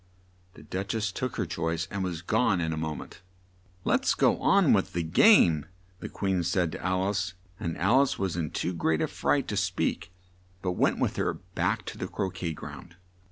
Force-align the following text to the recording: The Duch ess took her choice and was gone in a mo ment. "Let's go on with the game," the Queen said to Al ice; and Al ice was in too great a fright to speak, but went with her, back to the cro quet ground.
The 0.55 0.63
Duch 0.63 0.95
ess 0.95 1.11
took 1.11 1.35
her 1.35 1.45
choice 1.45 1.87
and 1.91 2.03
was 2.03 2.23
gone 2.23 2.59
in 2.59 2.73
a 2.73 2.75
mo 2.75 2.95
ment. 2.95 3.21
"Let's 3.83 4.15
go 4.15 4.41
on 4.41 4.73
with 4.73 4.93
the 4.93 5.03
game," 5.03 5.67
the 5.99 6.09
Queen 6.09 6.41
said 6.41 6.71
to 6.71 6.83
Al 6.83 7.03
ice; 7.09 7.35
and 7.59 7.77
Al 7.77 8.01
ice 8.01 8.17
was 8.17 8.35
in 8.35 8.49
too 8.49 8.73
great 8.73 9.03
a 9.03 9.07
fright 9.07 9.47
to 9.49 9.55
speak, 9.55 10.09
but 10.63 10.71
went 10.71 10.97
with 10.97 11.17
her, 11.17 11.35
back 11.35 11.85
to 11.85 11.99
the 11.99 12.07
cro 12.07 12.31
quet 12.31 12.55
ground. 12.55 12.95